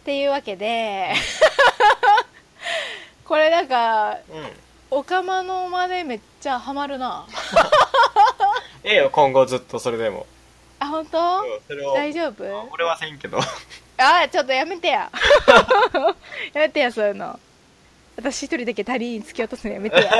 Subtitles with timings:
[0.00, 1.12] っていうわけで
[3.24, 4.50] これなんかうん。
[4.92, 7.24] おかまのまでめっちゃハマるな。
[8.82, 10.26] ええよ今後ずっとそれでも。
[10.80, 11.42] あ本当？
[11.42, 11.94] うんそれを。
[11.94, 12.68] 大丈夫？
[12.72, 13.38] 俺はせんけど。
[13.98, 15.10] あちょっとやめてや。
[16.52, 17.38] やめてやそういうの。
[18.16, 20.10] 私一人だけ足りに突き落とすのやめてや。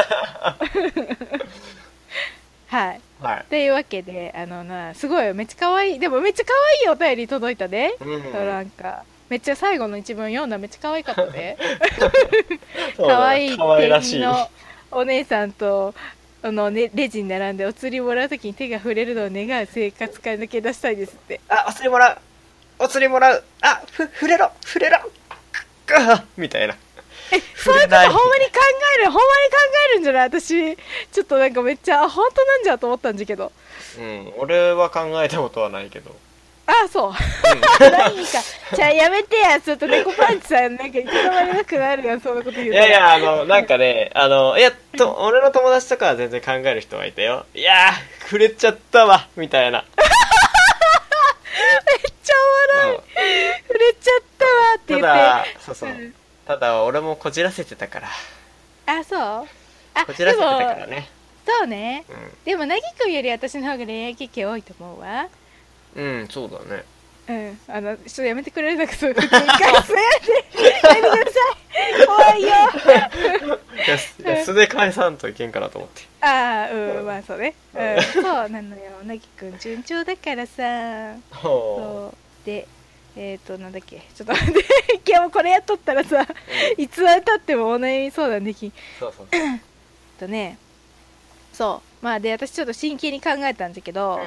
[2.68, 3.00] はい。
[3.20, 3.44] はい。
[3.50, 5.98] というわけであのなすごいめっちゃ可愛い。
[5.98, 6.52] でもめっちゃ可
[6.84, 8.22] 愛いお便り届いたで、うん。
[8.22, 11.56] そうなんかめっちゃ最後の一文読んだらめっちゃ可愛かったで。
[12.98, 14.18] 可愛い可愛らしい。
[14.18, 14.50] 店員の
[14.90, 15.94] お姉さんと
[16.42, 21.40] あの、ね、レジに並んでお釣りもらうときに手が触れるのを願う生活から抜け出したいですって。
[21.48, 22.18] あお釣りもらう。
[22.80, 23.44] お釣りもらう。
[23.62, 24.50] あふ触れろ。
[24.64, 24.98] 触れろ。
[26.36, 26.76] みたいな。
[27.56, 28.52] そういうことほんまに考
[28.96, 29.24] えるほんまに考
[29.90, 30.28] えるんじゃない？
[30.28, 30.76] 私
[31.12, 33.52] ちょっとなんかめっちゃあ本当なんじゃと思ったんじゃけど。
[33.98, 36.14] うん俺は考えたことはないけど
[36.84, 37.12] あそう。
[37.80, 38.38] 何か
[38.74, 47.46] じゃあやめてやちょっと猫パンチさんなんかいつの間になくなるやんそんなこと言ういやいやあのなんかねあのいやと俺の友達とかは全然考える人はいたよ。
[47.54, 49.84] いやー触れちゃったわみたいな。
[49.86, 49.92] め
[51.96, 52.34] っちゃ
[52.84, 52.96] おもろい。
[52.96, 53.02] うん
[53.66, 55.90] 触れちゃったわって言ただってそうそう。
[55.90, 56.14] うん
[56.46, 58.08] ただ俺もこじらせてたから。
[58.86, 59.20] あそう。
[59.94, 61.08] あこじらせてたからね。
[61.46, 62.04] そうね。
[62.08, 62.16] うん。
[62.44, 65.28] でもなぎくんより私の方が恋愛経験多いと思うわ
[65.96, 66.84] うん、そうだね。
[67.28, 71.40] うんあのちょっとやめてくれるなんかそういう口に返すやめてやめてくださ
[72.02, 72.48] い怖いよ
[74.44, 76.02] 素で返さんといけんかなと思って。
[76.20, 77.54] ああうんまあそうね。
[77.74, 78.02] うん。
[78.02, 78.82] そうなのよ。
[79.04, 81.14] なぎくん順調だからさ。
[81.30, 82.46] ほそう。
[82.46, 82.66] で
[83.16, 84.02] えっ、ー、となんだっけ。
[84.14, 84.64] ちょっと待って
[85.06, 86.26] 今日もこれやっとったらさ
[86.76, 88.72] いつまでたってもお悩み相談できんう。
[88.98, 89.26] そうそう。
[90.18, 90.58] とね
[91.52, 92.04] そう。
[92.04, 94.20] まあで私ちょっと真剣に考えたんだけど、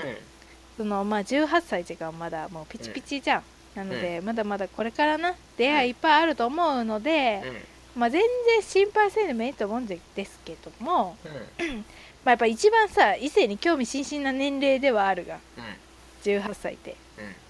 [0.77, 3.43] そのまあ18歳時間まだもうピチピチじゃん、
[3.75, 7.73] なので、まだまだこれからな出会いいっぱいあると思うので。
[7.95, 11.15] まあ全然心配せんでもいいと思うんですけども、
[11.59, 11.85] うん。
[12.25, 15.63] まあ、やっぱ一番さ異性に興味津々な年齢ではあるがうん。
[16.23, 16.95] 18歳って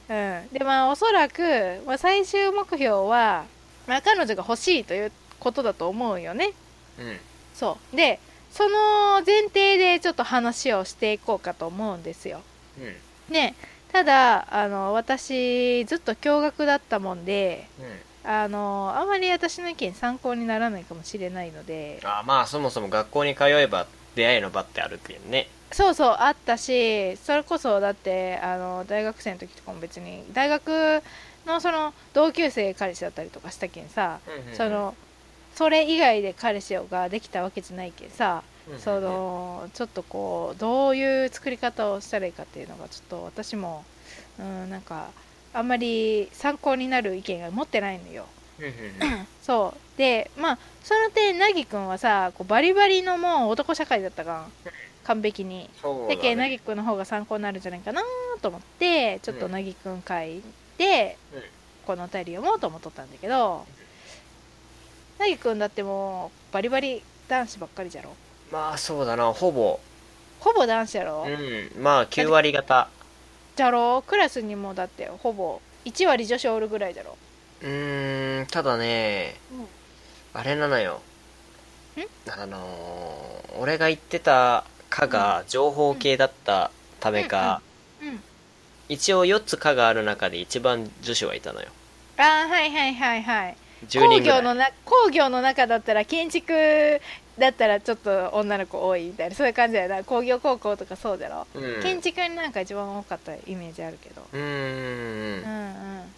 [0.10, 0.16] うん。
[0.16, 3.46] うんでまあおそらく、まあ、最終目標は、
[3.88, 6.52] まあ、彼女が欲しいということだと思うよね
[7.00, 7.18] うん。
[7.54, 8.20] そうで
[8.52, 12.42] その前提でちょっと話をしていこうかと思うんですよ
[12.80, 12.96] うん。
[13.30, 13.56] ね
[13.92, 17.86] ただあの私ずっと驚愕だったもんでうん。
[18.26, 23.86] あのあまり私の意見参考にならないかもしれないのであまあ、そもそも学校に通えば
[24.16, 25.50] 出会いの場ってあるけんね。
[25.74, 31.02] そうそうあったしそれこそだってあの大学生の時とかも別に大学
[31.48, 34.20] のその同級生彼氏だったりとかしたけんさ、
[34.54, 34.96] その
[35.56, 43.84] それ以外で彼氏ができたわけじゃないけんさ、うん、そのちょっとこうどういう作り方をしたらいいかっていうのがちょっと私も、
[44.40, 45.10] うん、なんか
[45.54, 48.26] あんまり参考になる意見が持ってないのよ。
[49.44, 49.98] そう。
[49.98, 54.52] でまあその点なぎくんはさこうバリバリのもう男社会だったがん。
[55.04, 55.70] 完璧に。
[56.10, 56.52] だけなだね。
[56.52, 58.02] ぎくんの方が参考になるんじゃないかな
[58.42, 60.42] と思ってちょっとなぎくん会
[60.78, 61.44] でうん。
[61.86, 63.66] このお便り読もうと思っとったんだけど
[65.20, 68.16] なぎくんだってもうバリバリ男子ばっかりじゃろ
[68.54, 69.34] まあ、そうだな。
[69.34, 69.80] ほぼ。
[70.40, 71.30] ほぼ男子やろ、う
[71.80, 71.84] ん。
[71.84, 72.88] まあ、9割方。
[73.56, 74.04] じゃろ？
[74.06, 77.18] クラスにもだってほぼ1割女子おるぐらいじゃろ？
[77.64, 79.36] うーん、ただね、
[80.34, 81.02] あれなのよ。
[82.30, 86.70] あのー、俺が言ってた科が情報系だった
[87.00, 87.62] ためか、
[88.02, 88.20] うん
[88.90, 91.70] 一応4つ科がある中で一番女子はいたのよ。
[92.18, 94.20] ああはいはいはいはい10工。
[94.20, 96.54] 業のな工業の中だったら建築
[97.38, 100.04] だったらちょっと女の子多いみたいなそういう感じだよな。
[100.04, 101.82] 工業高校とかそうだろ、うん。
[101.82, 104.22] 建築になんか一番多かったイメージあるけど。
[104.32, 106.14] うーんうんうん。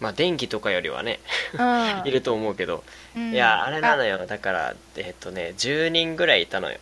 [0.00, 1.20] まあ電気とかよりはね、
[1.54, 2.02] うん。
[2.08, 2.82] いると思うけど、
[3.14, 3.32] うん。
[3.32, 4.26] いやあれなのよ。
[4.26, 6.78] だからえっとね10人ぐらいいたのよ。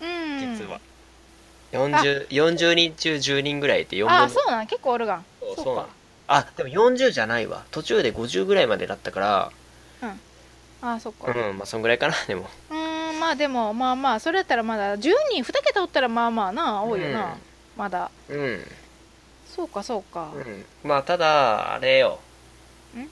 [0.00, 0.56] うん。
[0.58, 0.80] 実は、
[1.70, 4.22] 40, 40人中10人ぐらいいて4分の。
[4.24, 4.66] あそうなん？
[4.66, 5.24] 結構おるがん。
[5.56, 5.76] そう。
[5.76, 5.86] か。
[6.26, 7.64] あでも40じゃないわ。
[7.70, 9.52] 途中で50ぐらいまでだったから。
[10.84, 11.32] あそっか。
[11.32, 12.50] うんまあそんぐらいかなでも。
[12.70, 12.81] うーん
[13.22, 17.32] まあでもまあまあそれやったらまだ10人2桁おったらまあまあな多いよな、うん。
[17.76, 18.10] まだ。
[18.28, 18.66] うん、
[19.46, 20.32] そうかそうか。
[20.34, 22.18] うん、まあただあれよ。
[22.96, 23.06] ん？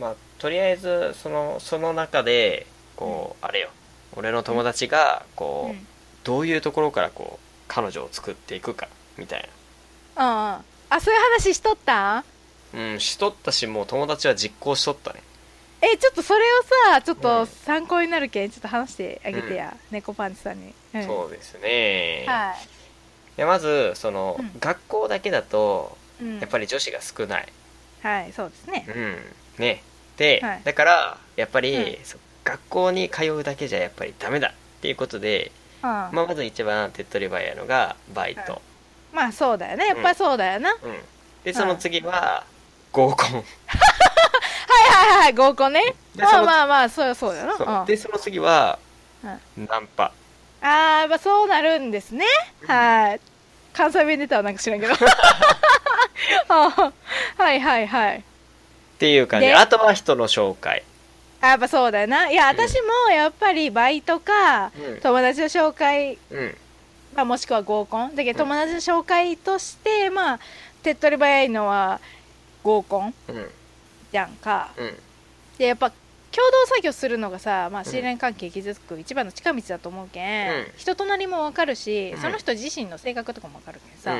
[0.00, 2.66] まあとりあえずそのその中で
[2.96, 3.70] こう、あれよ。
[4.16, 5.86] 俺の友達がこう、うん。
[6.24, 9.48] どういうところからこう彼女を作っていくかみたい
[10.16, 10.30] うんうん。
[10.30, 10.62] あ
[11.00, 11.92] そういう話しとった？
[11.92, 12.24] んな
[12.74, 15.22] うんしとったしもう友達は実行しとったね
[15.82, 16.62] えちょっとそれを
[16.94, 17.46] さちょっうとん。
[17.46, 21.06] 参考になるけんちょっと話してあげてや、猫パンチさんに、うん。
[21.06, 23.40] そうですね、はい。
[23.40, 24.60] やまずその、うん。
[24.60, 27.48] 学校だけだとい、うん、やっぱり女子が少ない、
[28.02, 28.86] はいそうですね。
[28.88, 29.62] うん。
[29.64, 29.82] ね。
[30.16, 30.60] で、はい。
[30.64, 31.96] だからやっぱり、うん。
[32.44, 34.48] 学校に通うだけじゃやっぱりダメだ。
[34.48, 34.52] っ
[34.82, 38.60] ていうことで、ああまあ、まず一番手っ取り早いのがバイト、
[39.12, 39.86] まあそうだよね。
[39.86, 40.94] やっぱそうだよな、はいうん。
[41.44, 42.44] でその次は
[42.90, 43.44] 合コン
[44.92, 45.94] はいはい合コンね。
[46.16, 47.56] まあまあまあそうそうだよな。
[47.56, 47.68] そう。
[47.68, 47.84] うん。
[47.86, 48.78] でその次は
[49.56, 50.12] ナンパ。
[50.62, 52.24] ああやっぱそうなるんですね。
[52.66, 53.20] はい。
[53.72, 54.94] 関西弁出たわなんか知らんけど。
[56.48, 56.92] あ
[57.38, 58.18] はいはいはい。
[58.18, 58.22] っ
[58.98, 59.46] ていう感じ。
[59.46, 59.54] で？
[59.54, 60.84] あとは人の紹介。
[61.40, 62.30] あやっぱそうだよな。
[62.30, 65.00] いや私もやっぱりバイトかうん。
[65.00, 66.56] 友達の紹介、うん。
[67.14, 68.14] まあ、もしくは合コン。
[68.14, 68.48] だけどうん。
[68.50, 70.38] 友達の紹介としてまあ
[70.82, 72.00] 手っ取り早いのは
[72.62, 73.14] 合コン。
[73.28, 73.50] うん
[74.12, 74.70] じゃんか。
[74.76, 74.94] うん。
[75.58, 80.66] でやっぱ共同作業するのがさ、まあ、信頼関係築く一番の近道だと思うけん、うん。
[80.76, 82.20] 人となりも分かるし、うん。
[82.20, 84.16] その人自身の性格とかも分かるけんさ、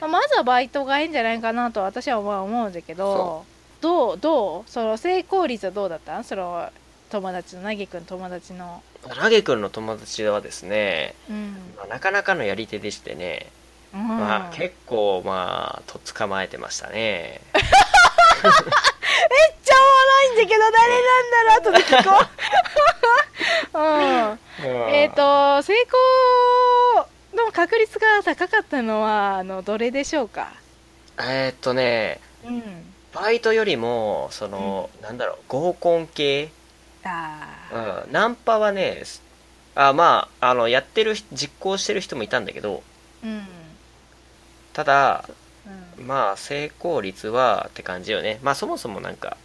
[0.00, 3.44] まあまずはバイトがいいんじゃないかなと私は思うんだけど
[3.80, 6.70] どうどうその成功率はどうだったその
[7.10, 8.82] 友達のなぎくん友達の。
[9.16, 13.46] ラゲ君の友達はですね、うん、まあなかなかのやり手でしてね、
[13.94, 14.08] うん。
[14.08, 17.40] まあ、結構まあとっ捕まえてましたね
[19.30, 21.60] めっちゃおもろいんだけど誰なんだろう？
[21.60, 22.26] 後で聞こ
[23.74, 25.74] う、 うん、えっ、と成
[27.34, 30.48] 功の確率が高かったのはあのどれでしょうか？
[31.18, 32.92] えーっとねうん。
[33.12, 36.50] バイトよりもその、なんだろう合コン系、
[37.02, 39.02] あうあん、ナンパはね
[39.74, 42.82] あまああのやってる人実行してる人もいたんだけど。
[43.24, 43.46] うん、
[44.74, 45.24] ただ
[45.98, 46.06] うん。
[46.06, 48.38] まあ成功率はって感じよね。
[48.42, 49.36] まあそもそもなんか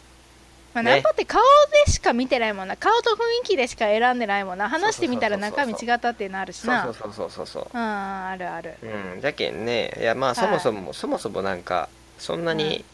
[0.74, 1.42] まあ、ねナンパって顔
[1.86, 2.78] でしか見てないもんな。
[2.78, 4.70] 顔と雰囲気でしか選んでないもんな。
[4.70, 6.84] 話してみたら中身違ったっていうのあるしな。
[6.84, 7.78] そうそうそうそうそうう。
[7.78, 8.76] んあるある。
[8.82, 9.22] うん。
[9.22, 12.86] じゃけんねいやまあそもそも、そもそもなんかそんなに、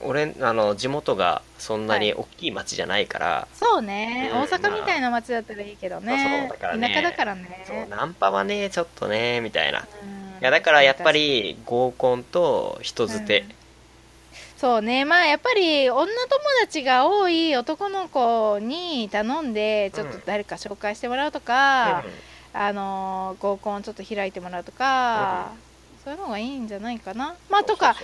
[0.00, 4.40] 俺あの地元がそんなに大きい町じゃないから、そうね、うん。
[4.42, 6.88] 大阪みたいな街だったらいいけどね,、そうそうだからね。
[6.88, 7.64] 田舎だからね。
[7.66, 13.44] そうナンパはねちょっとねみたいな、いうんやだからやっぱり合コンと人づて、
[14.56, 15.04] そうね。
[15.04, 16.10] まあやっぱり女友
[16.62, 22.04] 達が多い男の子に頼んでちょっと誰か紹介してもらうとか、
[22.52, 25.52] あのー合コンちょっと開いてもらうとか、
[26.04, 27.36] そういうのがいいんじゃないかな。
[27.48, 27.94] まあとか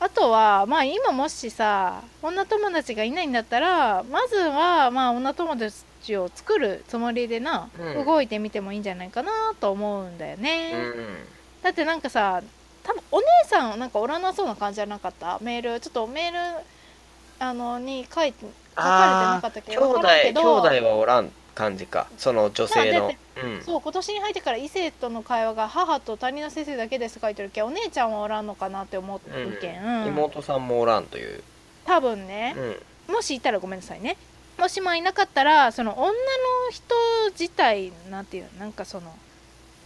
[0.00, 8.04] あとはまあ今もしさ女友達がいないんだったらまずはまあ女友達を作るつもりでな、うん。
[8.04, 11.16] 動いてみてもいいんじゃないかなと思うんだよね、そううん
[11.64, 12.42] だってなんかさ
[12.82, 15.38] 多分お姉さんなんかおらなそうな感じじゃなかった？
[15.40, 16.64] メールちょっとメール
[17.38, 18.44] あのに書いて
[18.76, 19.72] 書かれてなかったけ？
[19.72, 22.06] 兄弟どわからんけ兄弟どはおらん感じか。
[22.18, 23.10] その女性の。
[23.42, 23.62] うん。
[23.62, 27.62] そう今年に入ってから異性との会話が母と担任の先生だけです書いてるけ？
[27.62, 29.20] んお姉ちゃんはおらんのかなって思う
[29.60, 30.08] けん、うん。
[30.08, 31.42] 妹さんもおらんという、
[31.86, 32.54] 多分ね。
[33.08, 34.18] う、ん、もしいたらごめんなさいね。
[34.58, 36.14] もしもいなかったらその女の
[36.70, 36.94] 人
[37.30, 38.60] 自体なんていうの？
[38.60, 39.16] なんかその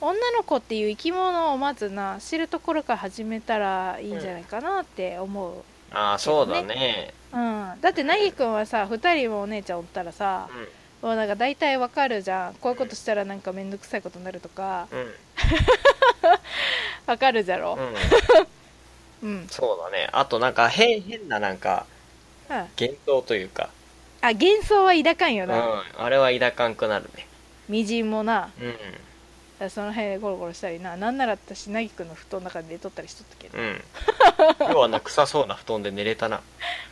[0.01, 5.55] 女の子っていう生き物をまずな知るところから始めたらいいんじゃないかなって思う、
[5.91, 7.13] ああそうだね。
[7.33, 7.81] うん。
[7.81, 10.49] だってなぎくんはさ2人もお姉ちゃんおったらさ
[11.03, 12.55] もうなんか大体わかるじゃん。
[12.55, 14.89] こういうことしたらなんかめんどくさいことになるとか。
[14.93, 14.99] うん。
[15.01, 15.09] う ん
[17.07, 17.79] わかるじゃろ？
[19.23, 19.29] うん。
[19.31, 20.09] うん、そうだね。
[20.13, 21.87] あとなんか変変ななんか
[22.49, 23.69] うん、幻想というか、
[24.23, 27.27] あ幻想は抱かんようん、な、あれは抱かんくなるね。
[27.69, 28.51] みじんもな。
[28.61, 28.75] うん
[29.71, 33.59] その辺でゴロゴロしたりななんなら私なぎくんの布団の中で寝とったりしとったけど。
[33.59, 33.83] うん。
[34.61, 36.41] 今日はな臭そうな布団で寝れたな。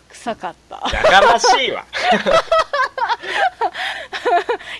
[0.08, 0.82] 臭かった。
[0.92, 1.84] やかましいわ。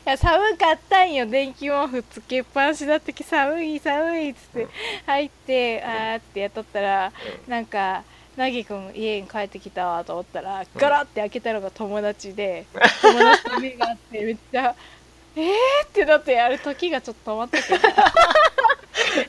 [0.07, 1.27] いや寒かったんよ。
[1.27, 4.69] 電気毛布つけっぱなしだったき寒い寒いっつって
[5.07, 7.13] 入ってあーってやっとったら
[7.47, 8.03] なんか
[8.37, 12.67] なぎくん家に帰ってきたわと思ったらガラって開けたのが友達で
[13.03, 14.75] 友達と目があってめっちゃ
[15.37, 15.53] えー
[15.87, 17.89] ってなってやる時がちょっと止まったけど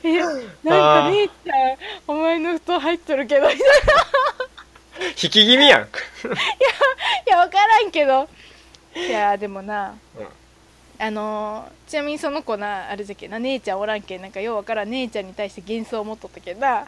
[0.02, 3.64] えなんか姉ちゃんお前の布団入っとるけどみたいな。
[5.10, 5.82] 引き気味やん。
[5.82, 5.84] い
[7.26, 8.28] や分からんけど。
[8.96, 10.26] いやでもなうん。
[10.98, 14.22] あのーちなみにその子なあれじゃけんな姉ちゃんおらんけん。
[14.22, 16.86] なんかようわからん姉ちゃんに対して幻想を持っとったけんな。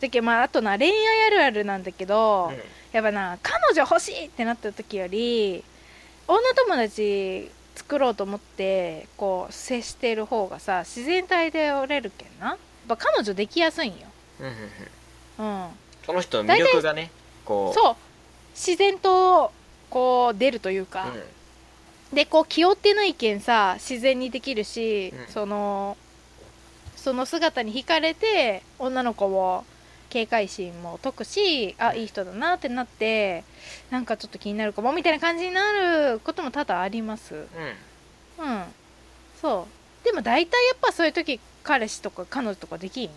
[0.00, 2.52] じゃけんまああとな恋愛あるあるなんだけど、
[2.90, 5.62] やっぱな彼女欲しいってなった時より
[6.26, 12.48] 女友達作ろうと思ってこう接してる方がさ自然体でおれるけんな。
[12.48, 12.58] やっ
[12.88, 14.06] ぱ彼女できやすいんよ。
[14.40, 14.52] うんうん
[15.38, 15.64] うん。
[15.64, 15.68] うん。
[16.04, 17.10] その人の魅力がね
[17.44, 17.74] こう。
[17.74, 17.96] そう。
[18.54, 19.52] 自然と
[19.88, 21.06] こう出るというか、
[22.12, 25.32] でこう気負ってないけんさ自然にできるし、うん。
[25.32, 25.96] その
[26.96, 29.64] その姿に惹かれて女の子も
[30.10, 33.44] 警戒心も解くしあいい人だなってなって
[33.90, 37.34] なんかちょっと気になるかもみたいな感じになることも多々あります。
[37.34, 38.44] うん。
[38.44, 38.64] うん。
[39.40, 39.66] そ
[40.02, 40.04] う。
[40.04, 43.10] でも大体やっぱそういう時彼氏とか彼女とかできん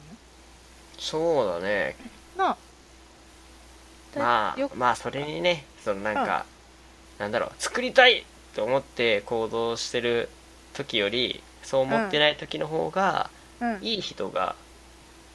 [0.97, 1.95] そうだね。
[2.37, 2.55] な
[4.15, 6.45] まよあまあそれにねそのなんか、
[7.17, 10.29] なんだろう作りたいと思って行動してる
[10.73, 13.79] 時よりそう思ってない時の方が、うん。
[13.81, 14.55] いい人が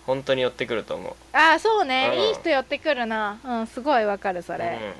[0.08, 1.12] 本当に寄ってくると思う。
[1.34, 2.20] ああそうね、うん。
[2.28, 3.38] いい人寄ってくるな。
[3.44, 4.94] うんすごいわかるそれ、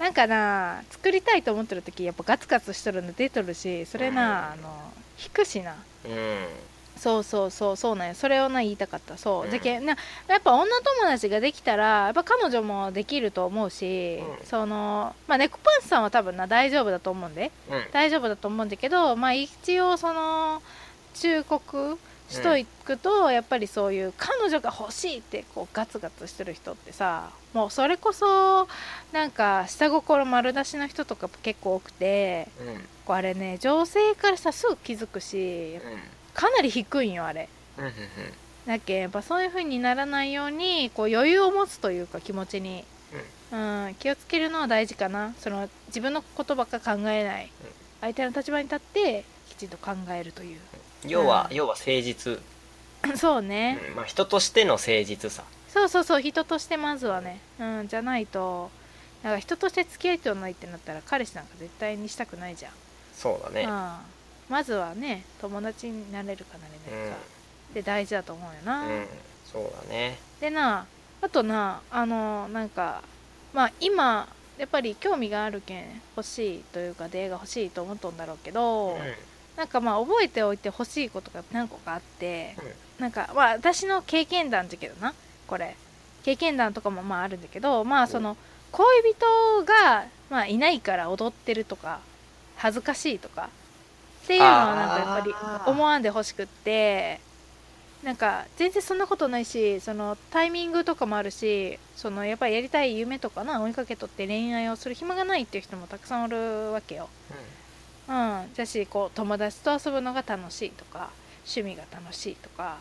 [0.00, 5.76] なんかな作りたいと思ってる時やっぱガツガツしとるの出とるしそれな、あの引くしな。
[6.04, 6.18] うん、うん
[6.96, 8.14] そうそうそうそうなんや。
[8.16, 9.16] それをな言いたかった。
[9.16, 9.50] そう、うん。
[9.52, 9.96] じゃけな
[10.26, 14.46] やっぱ女友達ができたらやっぱ彼女もできると思うし、うん。
[14.46, 17.52] そのまあ猫パンチさんは多分な大丈夫だと思うんで。
[17.70, 17.84] うん。
[17.92, 20.62] 大丈夫だと思うんだけどまあ一応その
[21.14, 21.96] 忠告
[22.32, 28.66] しといくと、やっぱりそういう彼女が欲しいってこうガツガツしてる人ってさもうそれこそ
[29.12, 32.74] なんか下心丸出しの人とか結構多くてうん
[33.04, 35.78] こうあれね女性からさすぐ気づくし
[36.34, 37.48] かなり低いんよあれ。
[37.78, 37.92] うんうん
[38.66, 42.84] だっけやっぱそういう風にならないようにこう余裕を持つというか気持ちに、
[43.50, 45.34] うん、気をつけるのは大事かな。
[45.38, 47.50] その自分のことばっか考えない、
[48.00, 50.60] 相手の立場に立ってきちんと考えるという
[51.06, 51.56] 要は、うん。
[51.56, 52.40] 要は誠実、
[53.16, 53.94] そうね、うん。
[53.96, 55.44] まあ、人としての誠実さ。
[55.72, 58.70] そうそうそう人としてまずはね、うん、じゃないと
[59.22, 62.72] なんか人として付き合いとないってなったら彼氏なんか絶対にしたくないじゃん、
[63.14, 63.62] そうだね。
[63.62, 63.96] うん、
[64.50, 67.16] まずはね友達になれるかなれないか、
[67.72, 69.06] で大事だと思うよな、うん、
[69.50, 70.18] そうだね。
[70.40, 70.86] でな
[71.22, 73.02] あとなあのなんか
[73.54, 74.28] まあ今
[74.58, 78.98] やっぱり興味があるけん欲しいというか出会いが欲しいと思っとんだろうけど、うん
[79.56, 82.56] なんかまあ覚えておいて欲しいことが何個かあって、
[82.98, 85.14] なんかまあ私の経験談だけどな
[85.46, 85.76] これ。
[86.22, 88.36] 経験談とかもまああるんだけどまあその
[88.70, 92.00] 恋人が、まあ、いないから踊ってるとか
[92.56, 93.50] 恥ずかしいとか
[94.24, 95.34] っていうのはなんかやっぱり
[95.70, 97.20] 思わんでほしくって
[98.02, 107.08] なんか全然そんなことないしそのタイミングとかもあるしそのやっぱりやりたい夢とかな追いかけとって恋愛をする暇がないっていう人もたくさんおるわけよ。
[107.30, 107.36] うん、
[108.54, 111.10] じゃしこう友達と遊ぶのが楽しいとか
[111.44, 112.78] 趣味が楽しいとか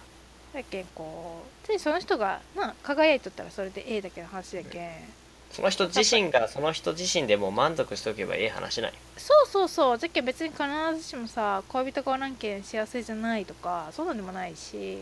[0.54, 4.92] だけんこうついその人がな輝いとったらそれでええだけの話だけん。
[5.52, 8.94] その人自身がその人自身でも満足しておけばええ話ない。
[9.18, 9.98] そうそうそう。
[9.98, 10.64] じゃけん別に必
[10.96, 14.98] ずしもさ恋人がおらんけん幸せじゃないとかそうなんでもないし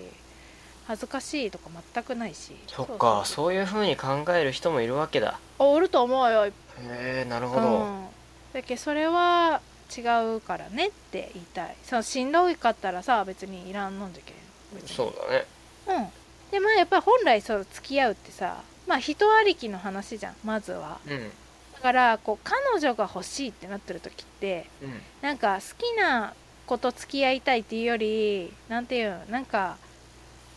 [0.88, 2.56] 恥ずかしいとか全くないし。
[2.68, 5.40] そっかうそういう風に考える人もいるわけだ。
[5.60, 6.46] おると思うよ。
[6.46, 8.08] へえなるほど、うん、
[8.54, 9.62] だけどそれは
[9.96, 11.76] 違うからねって言いたい。
[11.84, 14.88] そのしんどかったらさ別にいらんのんじゃけん。
[14.88, 15.46] そうだね。
[15.88, 16.08] うん。
[16.52, 21.00] でまあやっぱり本来そう付き合うってさまあ人ありきの話じゃんまずは。
[21.08, 21.32] うん。
[21.74, 25.02] だからこう彼女が欲しいってなってる時ってうん。
[25.22, 26.34] なんか好きな
[26.66, 29.78] 子と付き合いたいっていうよりなんていうのなんか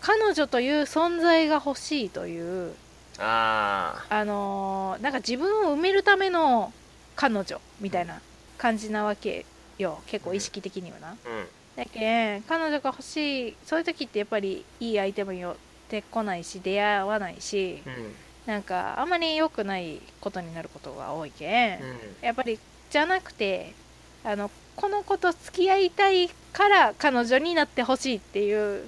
[0.00, 2.74] 彼女という存在が欲しいという
[3.18, 6.72] ああのーなんか自分を埋めるための
[7.16, 8.20] 彼女みたいな
[8.62, 9.44] 感じなわけ
[9.76, 10.00] よ。
[10.06, 11.46] 結構意識的にはな、あうん。
[11.74, 15.56] だけん彼女が欲しいそういう時ってやっぱりいい相手も寄っ
[15.88, 18.14] てこないし出会わないしうん。
[18.46, 21.96] なんかあんまり良くないことになることが多いけん、うん。
[22.22, 22.56] やっぱり
[22.90, 23.74] じゃなくて
[24.22, 28.84] あのこの子と付き合いたいから彼女になってほしいっていう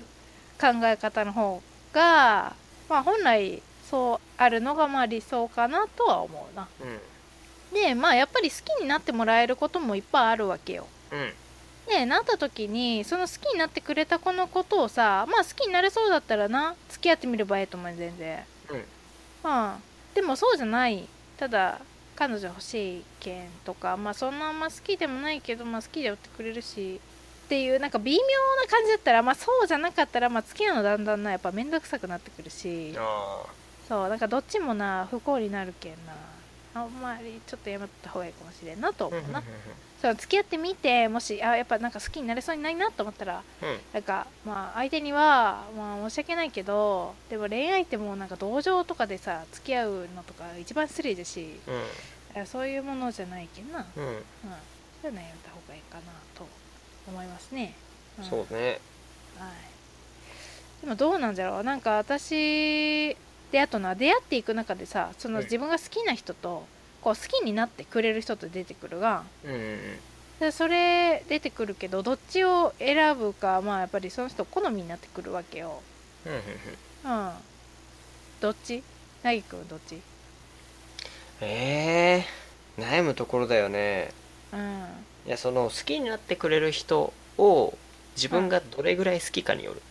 [0.61, 1.61] 考え方の方
[1.93, 2.55] が、
[2.89, 6.69] まあ、本来そうあるのがまあ理想かなとは思うな。
[6.81, 7.14] うん
[7.75, 10.87] でまあやっぱり好きになってもらえることもいっぱいあるわけよ。
[11.11, 11.33] うん。
[11.89, 18.45] でなった時にその好きになってくれた子のことをさまあ好きになれそうだったらな付き合ってみればええと思うよ全然。
[18.71, 18.85] うん。
[19.43, 19.79] まあ
[20.15, 21.07] でもそうじゃない。
[21.37, 21.81] ただ
[22.15, 27.01] 彼女欲しいけんとかまあそんなあんま好きでもないけどまあ好きでおってくれるし
[27.47, 32.95] っていうなんか微妙な感じだったらまあそうじゃなかったらまあ付き合うのだんだんなやっぱ面倒くさくなってくるし。
[32.97, 33.43] あ
[33.89, 36.15] そうなんかどっちもな不幸になるけんな
[36.75, 39.43] あんまりちょっとやめた方がいいかもしれんなと思うな。
[40.03, 43.79] そう付き合ってみてもしあやっぱなんか好きになれそうにないなと思ったらうん。
[43.95, 51.59] なんかまあ相手にはまあ申し訳ないけどでも恋愛ってもうなんか同情とかでさ付き合うのとか一番失礼だし
[52.35, 54.15] うあそういうものじゃないけんな、うん、んうん。
[55.01, 56.03] そういうのやめた方がいいかな
[56.35, 56.47] と
[57.07, 57.75] 思いますね、
[58.21, 58.25] ん。
[58.25, 58.81] そうね。
[59.39, 61.65] はい、でもどうなんだろう。
[61.65, 63.17] なんか私
[63.55, 65.45] であとな出会っていく中でさそのうん。
[65.45, 66.67] 自分が好きな人と
[67.01, 69.23] こう好きになってくれる人と出てくるが
[70.41, 75.83] でそれ出てくるけどどっちを選ぶかまあやっぱりその人好みになってくるわけよ。
[76.27, 77.33] うんうんうん。
[78.41, 78.83] どっち？
[79.23, 80.01] なぎくんどっち？
[81.41, 82.25] え
[82.77, 84.11] えー、悩むところだよね。
[84.53, 84.85] うん。
[85.29, 87.79] いやその好きになってくれる人を
[88.17, 89.83] 自分がどれぐらい好きかによる、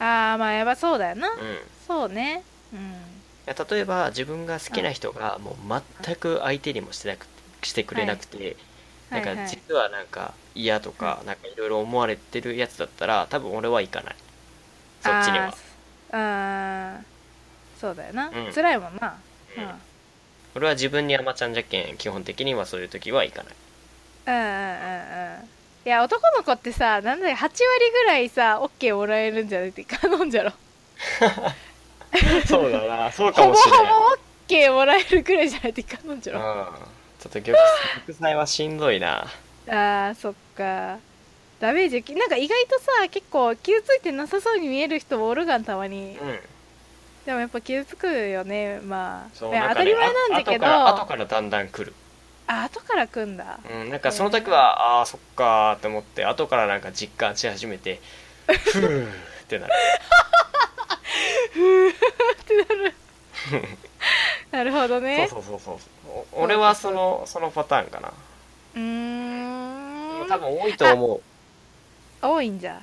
[0.00, 1.40] ああまあやばそうだよな、うん、い
[1.86, 2.42] そうね
[3.46, 7.26] 例えば自分が好きな人がもう全く相手にもしてなく
[7.62, 8.56] してくれなくて、
[9.12, 9.62] なんかはいはい。
[9.62, 14.16] 実はなんか嫌とか、なんかいろいろ思われてるやつだったら多分俺は行かない。
[15.00, 15.46] そっちには。
[15.48, 15.76] あー
[16.12, 17.06] あー
[17.80, 18.52] そうだよな、うん。
[18.52, 19.22] 辛いもんな。
[19.56, 19.64] ううん。
[19.64, 19.82] ん
[20.54, 23.56] 俺は自分に甘ちゃんじゃけん基本的にはそういう時は行かない。
[24.26, 25.50] うんうんうんうん。
[25.84, 30.52] いや男の子ってさなんだよ8割ぐらいさ OK もらえるんじゃないって頼んじゃろ
[32.46, 33.12] そうだな。
[33.12, 34.16] そうほぼほぼ
[34.48, 36.40] OK もらえるぐらいじゃないって頼んじゃろ。
[36.40, 36.44] うん。
[37.18, 37.58] ちょっと玉
[38.14, 39.26] 玉砕はしんどいな。
[39.68, 40.98] あーそっか。
[41.58, 46.18] ダメージなんか意外とさ結構傷ついてなさそうに見える人もおるがんたまに。
[46.20, 46.38] うん。
[47.24, 48.80] でもやっぱ傷つくよね。
[48.80, 50.66] まあそうなんかねいや当たり前なんだけど。
[50.66, 51.94] あ後から後からだんだん来る。
[52.46, 53.58] あ後から来んだ。
[53.68, 58.00] うん、なんかその時は、ああそっかーって思って後からなんか実感し始めて
[58.46, 59.72] ふーってなる
[64.50, 65.26] なるほどね。
[65.30, 66.40] そうそうそうそう。
[66.40, 68.12] お俺はそのそのパターンかな。
[68.74, 70.28] うーん。
[70.28, 71.20] 多分多いと思う。
[72.22, 72.80] 多いんじゃ、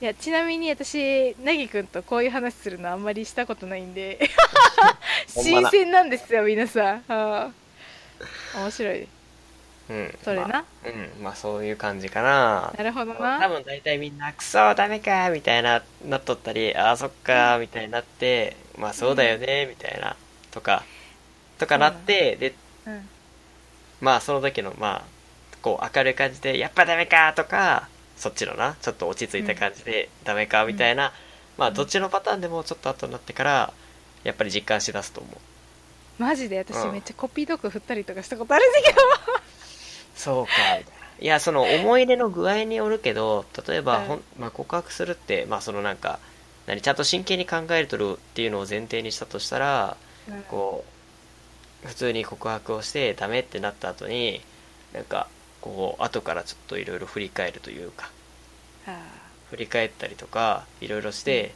[0.00, 4.30] いやちなみに私なぎくんとこういう話するのあんまりしたことないんで。
[5.28, 7.04] 新鮮なんですよ皆さん。
[8.54, 9.08] 面白い
[9.88, 10.18] うん。
[10.22, 11.22] それな、まあうん。
[11.22, 12.72] まあそういう感じかな。
[12.76, 20.16] なるほど多な分大体みんなクソダメかーみたいななっとったりああそっかーみたいになってまあそうだよねーみたいな
[20.50, 20.84] とか
[21.58, 22.54] とかなってで
[22.86, 23.08] うん。
[24.00, 25.04] まあその時のまあ
[25.62, 31.12] こう明るい感じでやっぱダメかーとかそっちのなちょっと落ち着いた感じでダメかみたいな、
[31.58, 33.72] まあどっちのパターンでもちょっと後になってから
[34.24, 36.22] やっぱり実感しだすと思う。
[36.22, 36.58] マジで？
[36.58, 36.92] 私うん。
[36.92, 38.98] めっちゃコピードッグ振ったりとかしたことあるんだけど
[40.16, 40.52] そうか。
[41.18, 44.06] いやその思い入れの具合によるけど例えば、うん。
[44.06, 46.18] ほんまあ、告白するってまあそのなんか
[46.66, 49.96] 何ちゃんと真剣に考えるとるっていうのを前提にしたとしたら
[50.48, 50.84] こ
[51.84, 54.40] う普通に告白をしてダメってなった後に
[54.92, 55.28] なんか
[55.60, 58.10] こう後からちょっといろいろ振り返るというか
[58.86, 58.98] あ
[59.50, 61.54] 振り返ったりとかいろいろして、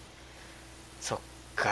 [1.01, 1.19] そっ
[1.57, 1.69] か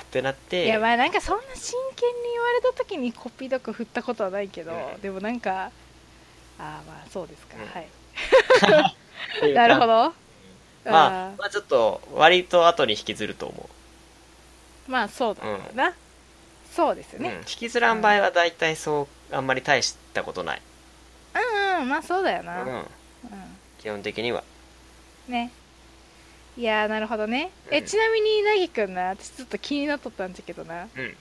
[0.00, 5.00] ーってなっーていやまあなんかそんな真剣に言われた時にコピードッグ振ったことはないけど、うん。
[5.00, 5.70] でもなんか
[6.60, 7.66] ああまあそうですか、うん。
[9.46, 9.54] はい。
[9.54, 9.86] なるほど。
[9.86, 10.12] ま
[10.92, 15.94] ああまあちょっと割と後に引きずると思ーまあそうだろうな、
[16.74, 20.62] そうですよう、うん、ね引きずらん場合は大体そうあんまり大したことない、
[21.34, 21.38] う
[21.78, 22.68] ん、うんまあそうだよな、うん。
[22.68, 22.84] うん、
[23.78, 24.42] 基本的には。
[25.28, 25.50] ね。
[26.56, 27.50] いやーなるほどね。
[27.70, 27.86] えうん。
[27.86, 30.88] ちなみになぎくんな私ちょっと気になっとったんだけどな。
[30.94, 31.16] うん。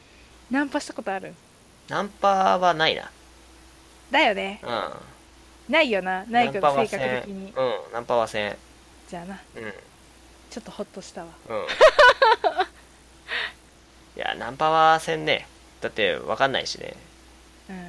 [0.50, 1.36] ナンパしたことある？
[1.88, 3.12] ナンパはないな。
[4.10, 4.60] だよね。
[4.64, 4.70] うん
[5.70, 6.62] ないよななぎくん。
[6.62, 7.54] の性格的に。
[7.56, 8.58] うんナンパはせん。
[9.08, 9.74] じゃあなうん。
[10.50, 11.28] ちょっとホッとしたわ。
[11.48, 11.58] うん。
[14.16, 15.48] いやナンパはせんね。
[15.82, 16.96] だって分かんないしね。
[17.70, 17.76] うん。
[17.76, 17.80] い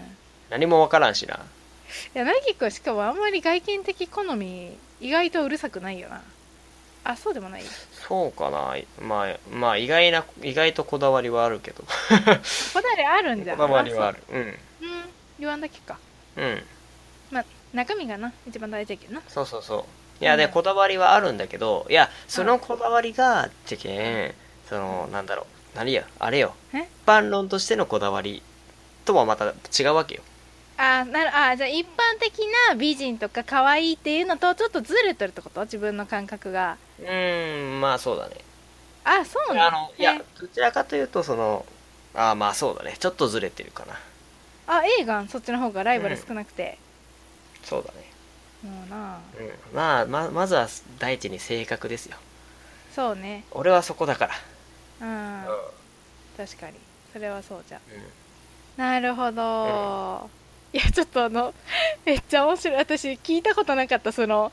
[0.51, 1.41] 何も分からんしな。
[2.15, 6.23] やなぎくんしかもあんまり外見的好み意外とうるさくないよな。
[7.03, 7.63] あそうでもない？
[8.07, 8.77] そうかな。
[9.01, 11.83] まあまあ意外な意外とこだわりはあるけど。
[11.89, 11.89] こ
[12.83, 14.23] だわりあるんじゃんこだわりはある。
[14.29, 14.39] うん。
[14.39, 14.59] うん。
[15.39, 15.99] 言わんだけか。
[16.37, 16.63] うん。
[17.31, 19.23] まあ中身がな一番大事だけどな。
[19.29, 19.87] そうそうそ
[20.21, 20.23] う。
[20.23, 20.51] いやで、うん。
[20.51, 24.35] こだわりはあるんだけどいやそのこだわりがじゃけん
[24.69, 26.55] そのなんだろう何やあれよ。
[26.75, 26.79] え？
[26.79, 28.43] 一般論としてのこだわり
[29.05, 30.23] とはまた違うわけよ。
[30.77, 35.63] あなるあじゃあ一般的な美人とか可愛いっていうのとちょっとずれてるってこと？
[35.63, 36.77] 自分の感覚が。
[36.99, 38.37] うーんまあそうだね。
[39.05, 40.23] あそうなのいやえ？
[40.41, 41.65] どちらかというとその
[42.15, 42.97] あまあそうだね。
[42.99, 43.95] ちょっとずれてるかな。
[44.67, 45.27] あ映画？
[45.29, 46.79] そっちの方がライバル少なくて、
[47.65, 48.11] そうだね。
[48.63, 49.19] もうな。
[49.39, 49.77] うん。
[49.77, 50.69] まあままずは
[50.99, 52.17] 第一に性格ですよ。
[52.95, 53.45] そうね。
[53.53, 54.35] 俺はそこだから。
[55.01, 55.41] うん。
[55.41, 55.47] うん。
[56.37, 56.75] 確かに。
[57.13, 57.81] それはそうじゃ。
[57.93, 58.03] うん。
[58.77, 60.31] なるほど、
[60.73, 61.53] いやちょっとあの
[62.07, 62.77] めっちゃ面白い。
[62.79, 64.53] 私聞いたことなかったその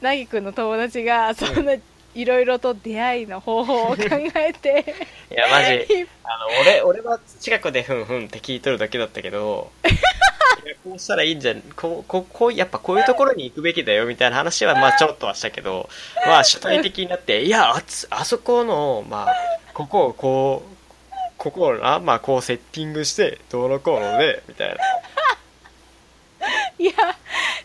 [0.00, 1.64] なぎくんの友達がそん。
[1.64, 1.72] な
[2.14, 3.96] いろいろと出会いの方法を考
[4.36, 4.94] えて。
[5.30, 6.08] いやマジ。
[6.24, 9.70] あの俺俺は近くでふんふんって聞いとるだけだったけど
[10.64, 11.62] いやこうしたらいいんじゃん。
[11.74, 15.88] こうこうこうやっぱこういうところに行くべきだよみたいな話はまあちょっとはしたけど
[16.26, 19.34] まあ主体的になっていやあつあそこのまあ
[19.72, 20.78] ここをこう
[21.38, 24.76] ここをなまあこうセッティングしてどうのこうのでみたいな。
[26.78, 26.92] いや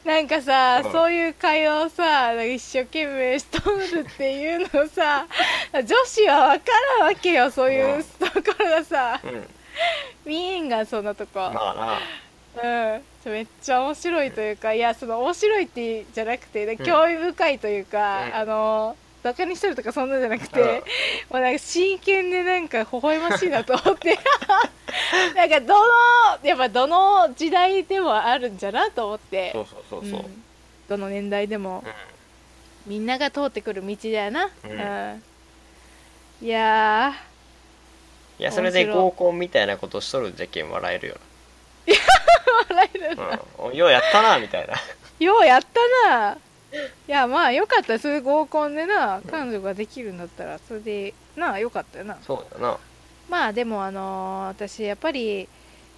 [0.06, 0.92] なんかさ、うん。
[0.92, 5.26] そういう会話をさ一生懸命しとるっていうのをさ
[5.74, 9.48] 女子は分からんわけよそういうところがさ、うん。
[10.26, 12.00] 見えんがそんなとこ、ま
[12.56, 12.96] あな。
[12.96, 13.04] うん。
[13.32, 18.36] めっちゃ面白いというかいやその面白いってじゃなくて、ね興味深いというか、うん。
[18.36, 20.68] あのバカにしてるとかそんなんじゃなくて、うん。
[20.68, 20.80] も
[21.32, 24.18] うなんか真剣でなんか微笑ましいなと思って。
[25.36, 25.84] なんかどの
[26.44, 29.52] やっぱどの時代でもあるんじゃなと思って。
[29.54, 30.44] そうそうそうそう、ん。
[30.90, 31.84] どの年代でも。
[31.86, 31.90] う
[32.86, 34.72] みんなが通ってくる道だよな、うん。
[34.72, 35.24] うん。
[36.42, 37.14] いや
[38.40, 41.94] んいやそれで合コンみたいなことしとるんじゃけん笑えるよー
[42.70, 44.74] 笑えるな、な、うん、おようやったなみたいな。
[45.20, 46.38] ようやったな
[47.08, 48.00] いやまあよかった。
[48.00, 52.18] それ合コンでな彼女ができるんだったらそれでなよかったよな。
[52.22, 52.78] そうだな。
[53.30, 55.48] まあでもあのー私やっぱり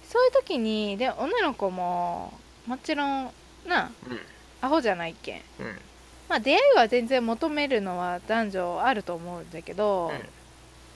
[0.04, 2.32] そういう時にで女の子も
[2.66, 3.30] もちろん
[3.66, 4.20] なうん。
[4.62, 5.40] アホじゃないけん。
[5.60, 5.78] うん。
[6.28, 10.28] まあ出会いは全然求めるのは男女あると思うんだけど、うん。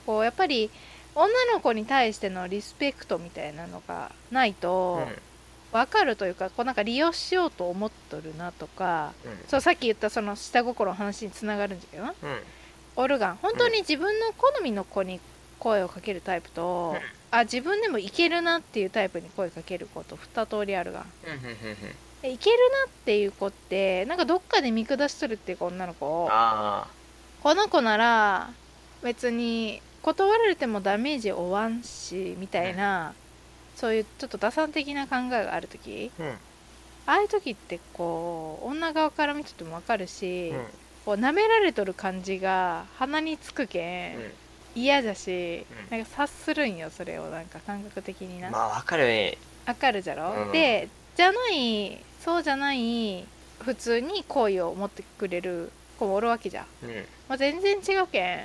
[0.05, 0.69] こうやっぱり
[1.13, 5.07] 女の子に対してのリスペクトみたいなのがないと
[5.71, 9.31] 分かるというかこうなんか利用しようと思っとるなとかうん。
[9.47, 12.13] そうさっき言ったその下心の話につながるんだけどな。
[12.21, 12.39] うん。
[12.97, 15.19] オルガン本当に自分の好みの子に
[15.59, 16.99] 声をかけるタイプと、うん。
[17.31, 26.25] あ自分でもいけるなっていうタイプに声かける子と2通りあるがうんいけるなっていう子ってなんかどっかで見下しとるっていうか女の子。
[26.25, 26.87] をあ
[27.41, 28.49] この子なら
[29.01, 33.13] 別に断られてもダメージ負わんしみたいな、
[33.75, 36.29] そういうちょっと打算的な考えがある時あうん。
[36.29, 36.35] あ
[37.13, 40.65] あいう時ってこう女側から見てても分かるし、うん。
[41.05, 44.31] こう舐められとる感じが鼻につくけん、うん。
[44.75, 45.97] 嫌だし、うん。
[45.97, 49.37] なんか察するんよそれをなんか感覚的にな、まあわかるね。
[49.65, 50.51] わかるじゃろ、うん。
[50.51, 53.25] でじゃないそうじゃない
[53.59, 56.89] 普通に好意を持ってくれる子もおるわけじゃん、うん。
[57.27, 58.37] まあ、全然違うけん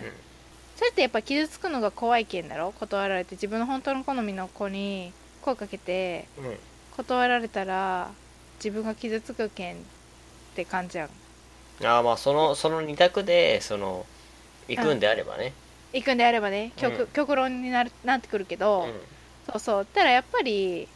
[0.76, 2.72] それってやっぱ傷つくのが怖いけんだろ？
[2.72, 5.12] 断られて自分の本当の好みの子に
[5.42, 6.56] 声かけてうん。
[6.96, 8.10] 断られたら
[8.56, 9.78] 自分が傷つくけんっ
[10.54, 11.10] て感じやん。
[11.84, 14.06] ああまあそのその二択でその
[14.68, 15.52] 行くんであればね。
[15.92, 16.72] 行くんであればね。
[16.76, 17.06] 極,、うん。
[17.08, 18.92] 極論になるなってくるけど、うん。
[19.46, 19.86] そうそう。
[19.86, 20.88] たらやっぱり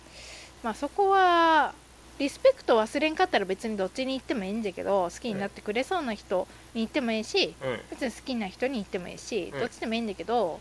[0.62, 1.75] まあそこは
[2.20, 7.80] リスペクト忘れんかったら別にどっちに行ってもいいんだけど好きになってくれそうな人に行ってもいいしうん。
[7.90, 10.61] 別に好きな人に行ってもいいしうんどっちでもいいんだけど、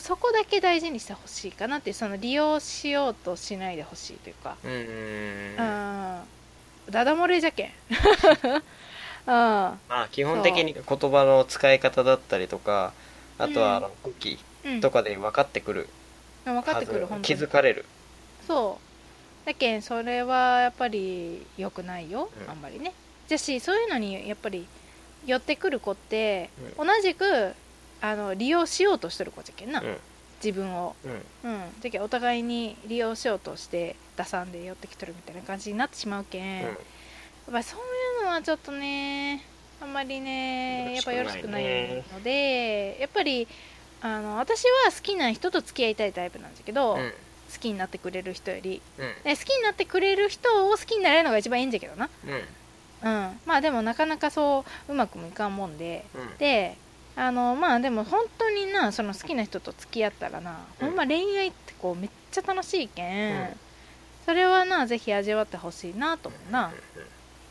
[0.00, 4.56] そこだけ大事にしてほしいかなってその利用しようとしないでほしいというか。
[4.64, 6.20] うんうんうん
[6.90, 7.70] ダダ漏れじゃけん。
[8.48, 8.62] うん。
[9.26, 12.94] まあ基本的に言葉の使い方だったりとか
[13.36, 14.80] あとはあの空気うん。
[14.80, 15.88] とかで分かってくる。
[16.46, 17.84] 分かってくる気づかれる。
[18.46, 18.87] そう
[19.48, 22.50] だけんそれはやっぱり良くないよ、うん。
[22.50, 22.92] あんまりね。
[23.28, 24.66] じゃしそういうのにやっぱり
[25.24, 27.54] 寄ってくる子って、う同じく
[28.02, 29.96] あの利用しようとしてる子じゃけんな、うん。
[30.44, 30.94] 自分を。
[31.02, 31.50] うん。
[31.50, 31.60] うん。
[31.80, 36.60] じゃけんお互いに利用しようとして打算で寄ってきとるみたいな感じになってしまうけん。
[36.60, 36.74] やっ
[37.50, 39.42] ぱそういうのはちょっとね
[39.80, 43.48] あんまりねやっぱよろしくないのでやっぱり
[44.02, 47.12] あの私は好きな人と付き合いたいタイプなんだけど、うん
[47.52, 49.14] 好きになってくれる人よりうん。
[49.24, 52.08] で好きになってくれる人を好きになれるのが一番いいんだけどな。
[52.24, 53.10] うん。
[53.10, 53.40] うん。
[53.46, 56.04] まあでもなかなかそううまくもいかんもんで。
[56.14, 56.36] うん。
[56.38, 56.76] で
[57.16, 60.88] あのまあでも本当になその好きな人と付き合ったらな、うん。
[60.88, 63.48] ほんま恋愛ってこうめっちゃ楽しいけん、うん。
[64.24, 66.72] それはなぜひ味わってほしいなと思うな、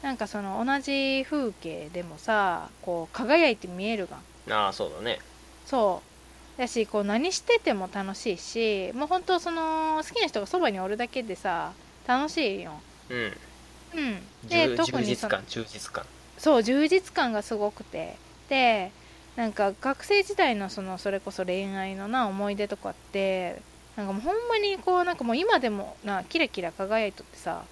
[0.04, 4.58] なんかその同じ風景でもさこう輝いて見えるがん。
[4.58, 5.20] ああそうだね。
[5.66, 6.17] そう
[6.58, 11.72] だしこう何してても楽しいしもう本当その好きな人がそばにおるだけでさ
[12.08, 12.72] 楽しいよ。
[13.10, 13.18] うん。
[13.18, 14.48] うん。
[14.48, 16.06] で特にその実感充実感。
[16.38, 18.16] そう充実感がすごくて。
[18.50, 18.92] で
[19.36, 23.62] なんか学生時代のそのそれこそ恋愛のな思い出とかって
[23.96, 27.64] なんかもうほんまにこうなんかもう今でもなキラキラ輝いとってさ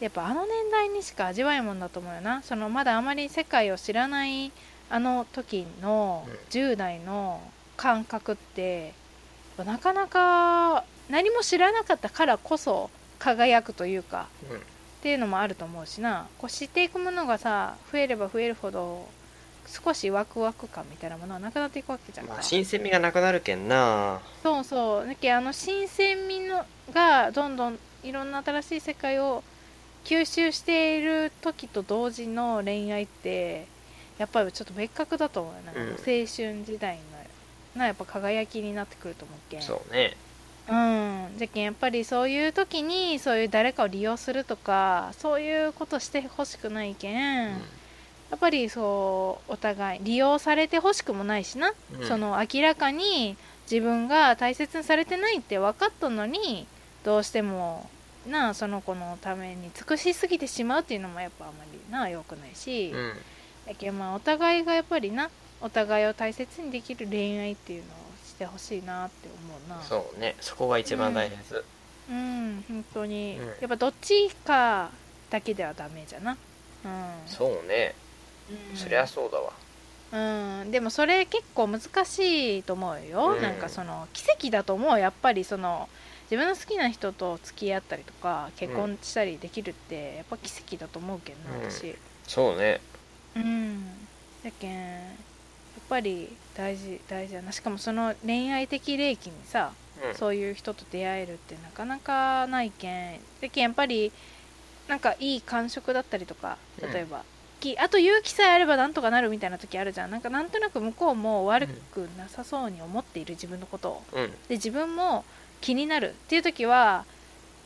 [0.00, 2.42] やっぱあの年代にしか味わえんもんだと思うよな。
[2.42, 4.52] そのまだあまり世界を知らない
[4.88, 6.34] あの時のうん。
[6.48, 7.42] 10代の
[7.78, 8.92] 感覚って
[9.56, 14.58] なかなか何も知らなかったからこそ輝くというかうん。
[14.58, 14.60] っ
[15.00, 16.26] ていうのもあると思うしな。
[16.38, 19.08] こう知っていくものがさ増えれば増えるほど
[19.68, 22.26] 少しワクワク感みたいなものはなくなっていくわけじゃん。
[22.26, 24.20] か、まあ新鮮味がなくなるけんな。
[24.42, 25.06] そうそう。
[25.06, 29.44] だけどあの新鮮味のがどんどんいろんな新しい世界を
[30.04, 33.66] 吸収している時と同時の恋愛って
[34.18, 35.90] やっぱりちょっと別格だと思うよな、うん。
[35.90, 36.26] 青春
[36.64, 37.17] 時代の
[37.78, 39.62] なやっぱ輝きになってくると思うけん。
[39.62, 40.16] そうね。
[40.68, 40.74] う
[41.34, 41.38] ん。
[41.38, 47.52] じゃけんやっぱりそういう時にそういう誰かを利用するとかそういうことしてほしくないけん、うん。
[48.30, 52.06] やっぱりそうお互い利用されてほしくもないしな、うん。
[52.06, 53.36] その明らかに
[53.70, 56.66] 自分が大切にされてないって分かったのに
[57.04, 57.88] どうしても
[58.26, 63.12] なあその子のために尽くしすぎてしまうっていうのもやっぱあんまりな良くないし、うん。
[63.66, 69.82] だけどまあお互いがやっぱりなお互いを大切にできる恋愛っていうのをしてほしいなって思うな。
[69.82, 70.36] そうね。
[70.40, 71.64] そこが一番大切。
[72.10, 72.64] うん。
[72.68, 73.46] 本当に、うん。
[73.46, 74.90] やっぱどっちか
[75.30, 76.36] だけではダメじゃな。
[76.84, 77.12] うん。
[77.26, 77.94] そうね。
[78.72, 78.76] うん。
[78.76, 79.52] そりゃそうだわ。
[80.10, 80.16] う
[80.64, 83.42] ん、でもそれ結構難しいと思うよ、うん。
[83.42, 84.98] なんかその奇跡だと思う。
[84.98, 85.88] やっぱりその
[86.30, 91.70] 自分の好きな人と付き合ったりとか結婚したりできるってやっぱ奇跡だと思うけどな、うん。
[91.70, 91.94] 私。
[92.26, 92.80] そうね。
[93.36, 93.86] うん。
[94.42, 95.00] だけん
[95.88, 97.52] ぱり大事大事だな。
[97.52, 99.72] しかもその恋愛的齢期にさ、
[100.04, 100.14] うん。
[100.14, 103.20] そういう人と出会えるってなかなかないけん。
[103.40, 104.12] だけんやっぱり
[104.88, 107.22] なんかいい感触だったりとか例えば、
[107.60, 110.10] きあと勇気さえあればなんとかなるみたいな時あるじゃん。
[110.10, 114.02] なんかなんとなく向こうも悪くなさそうに思っている自分のことを。
[114.12, 114.30] うん。
[114.30, 115.24] で自分も
[115.60, 117.04] 気になるっていう時は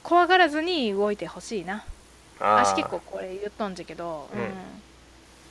[0.03, 1.85] 怖がらずに動いてほしいな。
[2.41, 2.65] あー。
[2.65, 4.41] 私結構これ言っとんじゃけど、うん。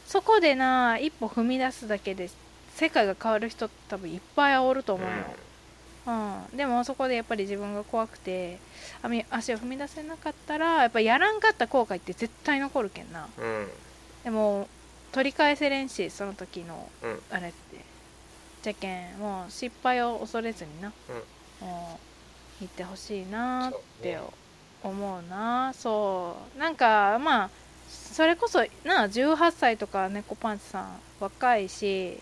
[0.07, 2.27] そこでな一歩踏み出すだけで
[2.81, 5.13] 世界が変わる人多分いっぱいおると思うよ、
[6.07, 6.57] うん。
[6.57, 8.57] でもそこでやっぱり自分が怖くて
[9.03, 13.27] あみ足を踏み出せなかったらやっぱやらんかった後悔って絶対残るけんな。
[13.37, 13.45] うん。
[13.45, 13.67] うん
[14.23, 14.67] でも
[15.11, 17.21] 取り返せれんしその時のうん。
[17.29, 17.85] あれって。
[18.63, 20.89] じゃけんもう失敗を恐れずにな、
[21.59, 21.99] も
[22.59, 24.19] う行ってほしいなって
[24.83, 25.73] 思うな。
[25.75, 26.59] そう。
[26.59, 27.49] なんかまあ
[27.87, 32.17] それこそな18歳とか猫パンチさん若いし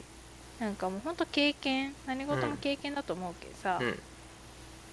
[0.59, 3.99] なんかもうほんと経験何事も経験だと思うけどさ、うん。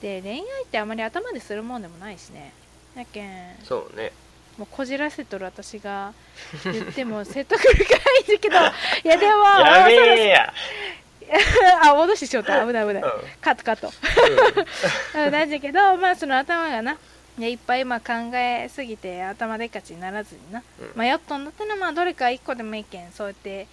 [0.01, 2.53] で恋愛ってあまり頭でするもんでもないしね。
[2.95, 4.13] やけんそうね。
[4.59, 6.15] もうこじらせとる私が
[6.65, 8.57] 言っても 説得力ないんだけど。
[9.05, 10.55] いやでもやめえや。
[11.83, 12.53] あ戻ししようと。
[12.53, 13.03] 危ない危ない。
[13.03, 13.11] うん。
[13.41, 13.93] カットカット。
[15.15, 15.33] うん。
[15.33, 16.97] なんだけどまあその頭がな
[17.37, 21.01] ねいっぱい今考えすぎて頭でっかちにならずにな、うん。
[21.01, 23.13] 迷っとんだったらまあどれか一個でもいいけん。
[23.13, 23.67] そうやって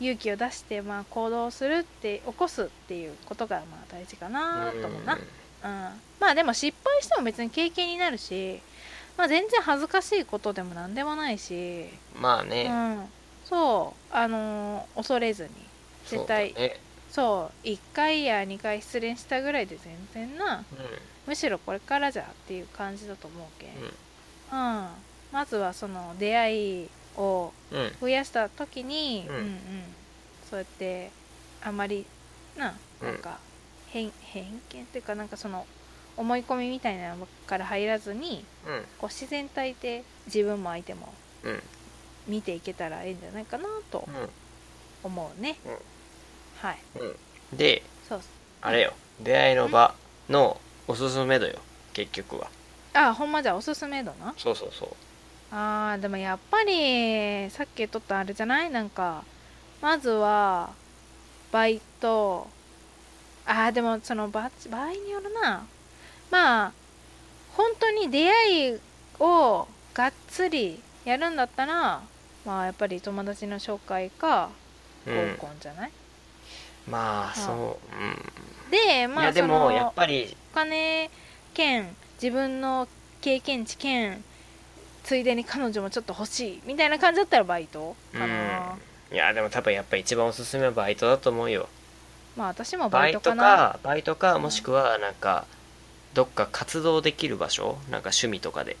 [0.00, 5.20] 勇気を出してまあ行動するって起こすっていうことがまあ大事かなと思うな、うん、
[6.20, 8.60] まあでも失敗しても別に経験になるし
[9.18, 12.68] まあ全然恥ずかしいことでも何でもないし、うまあね。
[12.68, 13.08] ん、
[13.44, 14.14] そう。
[14.16, 15.50] あのー恐れずに。
[16.06, 16.80] 絶対そうだね。
[17.10, 17.66] そう。
[17.66, 20.64] 1回や2回失恋したぐらいで全然な
[21.26, 23.70] むしろこれからじゃっていう感じだと思うけん、
[24.52, 24.88] うん。
[25.32, 27.52] まずはその出会いを
[28.00, 29.34] 増やした時に、うん。
[29.34, 29.58] うんうん。
[30.48, 31.10] そうやって
[31.62, 32.06] あまり
[32.56, 33.38] ななんか
[33.92, 35.66] 偏偏見っていうかなんかその
[36.16, 38.82] 思い込みみたいなのから入らずにうん。
[38.98, 41.12] こう自然体で自分も相手も
[41.44, 41.62] うん。
[42.26, 44.06] 見ていけたらいいんじゃないかなと
[45.02, 45.72] 思うね、うん。
[46.62, 46.78] はい。
[47.00, 47.56] うん。
[47.56, 48.20] でそう
[48.60, 48.92] あれよ。
[49.20, 49.94] 出会いの場
[50.28, 51.58] のおすすめ度よ。
[51.92, 52.48] 結局は。
[52.94, 54.34] あほんまじゃおすすめだな。
[54.36, 54.88] そうそうそう
[55.50, 58.70] あーでもやっぱりさっき言っとったあれじゃない？
[58.70, 59.24] なんか
[59.80, 60.70] まずは
[61.50, 62.46] バイト。
[63.46, 65.66] あーでもその場場合によるな。
[66.30, 66.72] まあ
[67.54, 68.78] 本当に出会い
[69.20, 72.02] をがっつりやるんだったら
[72.44, 74.50] まあやっぱり友達の紹介か
[75.06, 75.36] 合うん。
[75.38, 75.90] コンじゃない、
[76.86, 78.70] まあそううん。
[78.70, 80.36] でまあでもそのやっぱり。
[80.52, 81.10] お金
[81.54, 81.88] 兼
[82.22, 82.86] 自分の
[83.22, 84.22] 経験値兼
[85.08, 88.76] ついでに彼女もちょっと欲しいみたいな感じだったらバイトかな、
[89.10, 91.66] いやでも多分やっぱ一番おすすめはバイトだと思うよ。
[92.36, 95.46] まあ私もバイトバイトかなかバイトかもしくはなんか
[96.12, 97.78] どっか活動できる場所？
[97.90, 98.76] なんか趣味とかで。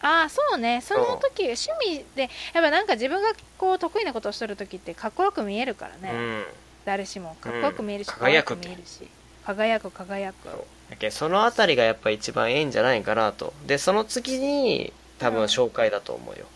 [0.00, 0.80] ああそうね。
[0.80, 6.44] その時趣味でやっぱなんか自分がこう得意なことをしてる時ってかっこよく見えるからね、うん。
[6.84, 8.14] 誰しもかっこよく見えるし、うん。
[8.14, 9.08] 輝く見えるし。
[9.44, 10.46] 輝く輝く。
[10.90, 13.52] だけどそのあたりがやっぱ一番ええんじゃないかなと。
[13.66, 16.46] でその次に多分紹介だと思うよ、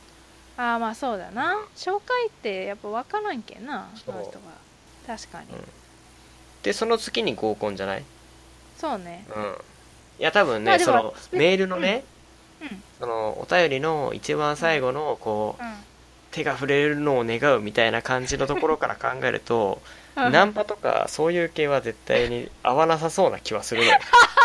[0.57, 1.57] ああまあそうだな。
[1.77, 4.39] 紹介ってやっぱ分からんけんなその人が。
[5.07, 5.65] 確かに、うん。
[6.63, 8.05] でその次に合コンじゃない？
[8.77, 9.25] そうね。
[9.35, 9.43] うん。
[10.19, 12.05] いや多分ね、そのメールのね、
[12.61, 12.83] うん。
[12.99, 15.67] そのお便りの一番最後のこう、う
[16.31, 19.81] 手が触れるのを願うみたいな感じのところから考えると
[20.17, 20.33] ん。
[20.33, 23.99] ナンパとかそういう系は絶対に合わなさそうな気はするのよ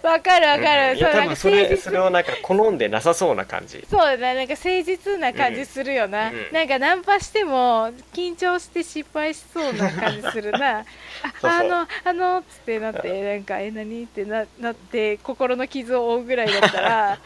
[0.06, 3.84] わかるわかる、いや多分それそれをなんか好んでなさそうな感じ。
[3.90, 6.52] そうだねなんか誠実な感じするよな、うんうん。
[6.52, 10.84] なんかナンパしても緊張して失敗しそうな感じするな。
[11.42, 14.04] あのあのっつってなってなんかえ何？
[14.04, 17.18] ってななって心の傷を負うぐらいだったら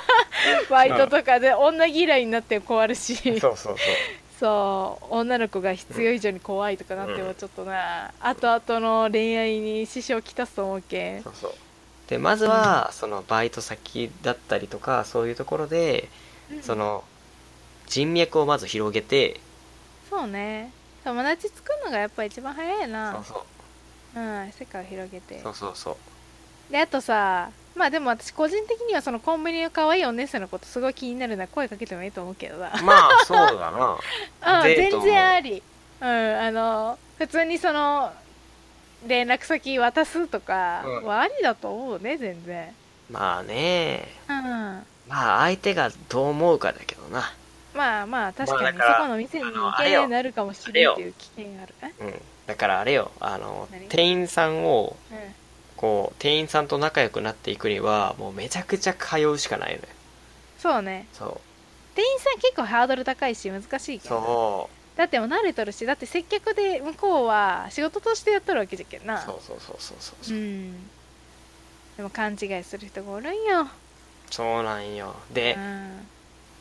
[0.70, 3.16] バイトとかで女嫌いになって終わるし。
[3.16, 3.76] そうそうそう。
[4.38, 11.22] そう女の子が必要以上に怖いとかなってうんもちょっとな、後々の恋愛に支障をきたすと思うけん。
[11.22, 11.54] そうそう
[12.08, 16.08] でまずはそのバイト先だったりとかそういうところで
[16.62, 17.04] その
[17.86, 19.40] 人脈をまず広げて
[20.08, 20.70] そうね。
[21.04, 23.46] 友達作るのがやっぱ一番早いそうなそ
[24.16, 24.20] う。
[24.20, 25.40] うん世界を広げて。
[25.40, 25.98] そうそうそ
[26.70, 26.72] う。
[26.72, 31.44] であとさまあでも私個人的にはそのコンビニの可愛いお姉さんのことすごい気になるな。
[31.44, 32.70] ら声かけてもいいと思うけどな。
[32.82, 33.98] まあそうだな。
[34.60, 35.62] うん全然あり。
[36.00, 38.12] うんあの普通にその
[39.06, 41.04] 連絡先渡すとかうん。
[41.04, 42.74] はありだと思うね全然。
[43.10, 44.08] まあね。
[44.28, 44.34] うん。
[45.08, 47.32] まあ相手がどう思うかだけどな。
[47.74, 52.22] まあまあ確かにそこの店にあ行けるようになるかもしれんっていう危険があるえうん。
[52.46, 53.88] だからあれよあの何？
[53.88, 55.18] 店員さんをうん。
[55.76, 59.82] こう店員さんと仲良くなっていくにはもうめちゃくちゃ通うしかないのよ。
[60.58, 61.06] そうね。
[61.12, 61.40] そ
[61.94, 69.18] 店員さん結構ハードル高いし難しいうけどそだってもう慣れとるしだって接客で向こうは仕事としてやっとるわけじゃけんな。
[69.22, 70.36] うそうそうそうそうそう。
[70.36, 70.72] う、ん。
[71.96, 73.68] でも勘違いする人がおるんよ、
[74.30, 75.14] そうなんよ。
[75.30, 76.06] うで,、ん、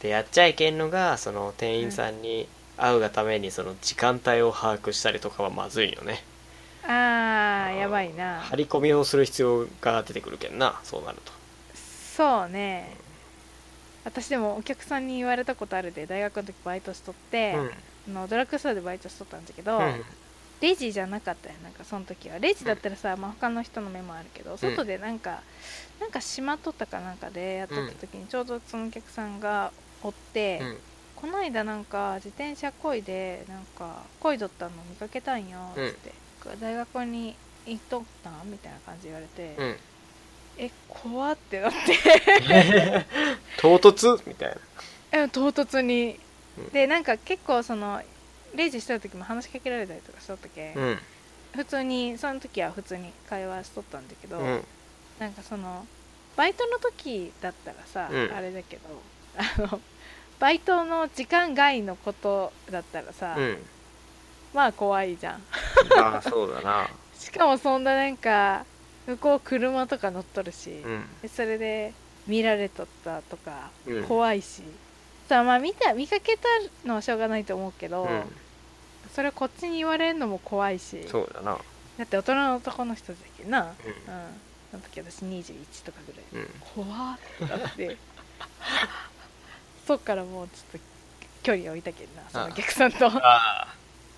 [0.02, 6.24] でやっちゃいけんのがその店員さんに会うがためにその時間帯を把握したりとかはまずいよね。
[6.84, 8.42] あーやばいな。
[8.42, 11.32] 張り込みをする必要が出てくるけんなそうなると。
[12.16, 12.96] そうね。
[14.06, 17.64] 私でもお客さんに言われたことあるで大学の時バイトしとって、あ
[18.08, 20.04] のドラッグストアでバイトしとったんだけど、うん。
[20.62, 21.56] レジじゃなかったよ。
[21.64, 22.40] なんかその時は。
[22.40, 25.42] レジだったらさ、まあ、他の人の目もあるけど外でなんか、
[26.00, 30.78] なんかしまっとったかなんかでやっとった時にちょうどそのお客さんがおって、うん。
[31.16, 36.14] この間なんか自転車こいでなんかこいどったの見かけたんよつって、
[36.60, 39.78] 大学に行っとったんみたいな感じで言われて、うん。
[40.58, 43.06] え怖ってなって。
[43.60, 44.22] 唐突？
[44.26, 44.56] みたいな。
[45.12, 46.25] え唐突に、うん
[46.72, 48.02] でなんか結構その
[48.56, 51.00] レジしてた時も話しかけられたりとかしとったけ、うん。
[51.56, 54.64] 普通にその時は普通に会話しとったんだけど、うん。
[55.20, 55.86] なんかその
[56.36, 58.32] バイトの時だったらさ、うん。
[58.36, 58.82] あれだけど
[59.38, 59.82] あの
[60.40, 63.58] バイトの時間外のことだったらさ、うん。
[64.54, 65.42] まあ怖いじゃん。
[65.98, 66.90] ああそうだな。
[67.18, 68.66] しかもそんななんか
[69.08, 71.06] 向こう車とか乗っとるし、うん。
[71.22, 71.94] でそれで
[72.28, 74.04] 見られとったとかうん。
[74.04, 74.64] 怖いし、
[75.28, 76.44] さあまあ見た見かけた
[76.88, 78.24] のはしょうがないと思うけど、うん。
[79.14, 81.04] それこっちに言われるのも怖いし。
[81.08, 81.58] そうだな。
[81.98, 83.74] だって大人の男の人だけどな、うん、う
[84.72, 86.44] その時私21とかぐらい。
[86.44, 86.50] んうん。
[86.86, 87.98] 怖ってなって。
[89.88, 90.86] そっからもうちょっと
[91.44, 93.08] 距離を置いたけんなそのお客さんと。
[93.08, 93.76] ああ。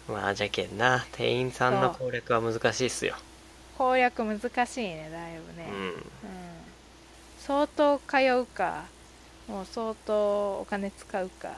[0.09, 1.05] まあじゃけんな。
[1.13, 3.15] 店員さんの攻略は難しいっすよ。
[3.77, 5.85] 攻略難しいねだいぶね、うん。
[5.85, 6.03] うん。
[7.39, 8.85] 相当通うか
[9.47, 11.49] もう相当お金使うか、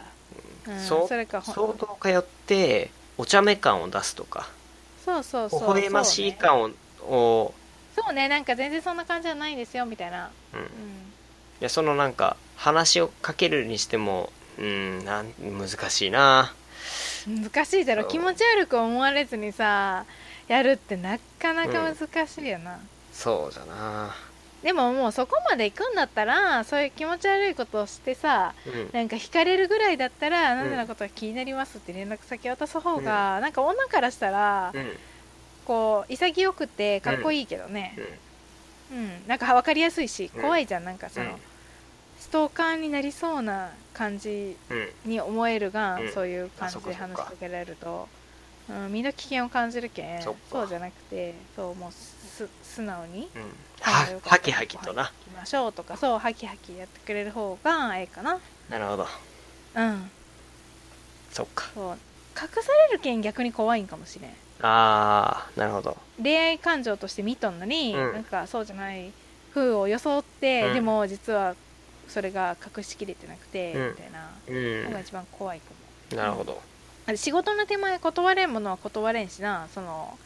[0.68, 0.80] うん。
[0.80, 1.56] それかほん。
[1.56, 4.48] 相当通ってお茶目感を出すとか。
[5.04, 6.70] そうそうそう微笑ましいそうね感を
[7.02, 7.54] を
[7.96, 10.60] そうねなんか全然そんな感じじゃないんですよみたいな、うん。
[10.60, 10.70] いうん、
[11.62, 16.54] やそのなんか話をかけるにしてもうんなん難しいな。
[17.28, 18.06] 難しいだろ。
[18.06, 20.06] 気持ち悪く思われずにさ
[20.48, 22.80] やるってなかなか難しいよな、
[23.12, 24.16] そうじゃな
[24.64, 28.90] でももうそこまで行くんだったらそういう気持ち悪いことをしてさうん。
[28.92, 30.60] なんか惹かれるぐらいだったら、ん。
[30.60, 34.92] あなたのことが気になりますって連絡先渡す方が、なんか女からしたら、うん。
[35.66, 37.96] こう潔くてかっこいいけどね。
[38.92, 40.42] うん、なんか分かりやすいしうん。
[40.42, 40.84] 怖いじゃん。
[40.84, 41.36] なんかその、うん。
[42.20, 44.90] ストーカーになりそうな感じうん。
[45.06, 46.12] に思えるが、うん。
[46.12, 48.10] そういう感じで話しかけられると、
[48.70, 53.28] うん、身の危険を感じるけんそうじゃなくてそうもうす素直に
[53.82, 55.04] ははきはきとな。
[55.04, 55.98] 行きましょうとか。
[55.98, 58.40] そうハキハキやってくれる方がええかな。
[58.70, 59.08] なるほど。
[59.76, 60.12] うん。
[61.32, 61.70] そっか。
[61.74, 61.98] そう。
[62.40, 64.32] 隠されるけん逆に怖いんかもしれん。
[64.62, 65.98] ああなるほど。
[66.22, 68.14] 恋愛感情として見とんのに、うん。
[68.14, 69.12] なんかそうじゃない
[69.54, 70.74] 風を装って、うん。
[70.74, 71.56] でも実は
[72.08, 73.90] それが隠しきれてなくて、うん。
[73.92, 74.30] みたいな。
[74.48, 74.84] うん。
[74.86, 75.66] のが一番怖いか
[76.12, 76.18] も。
[76.18, 76.62] なるほど。
[77.06, 79.68] あれ仕事の手前断れんものは断れんしな。
[79.74, 80.18] その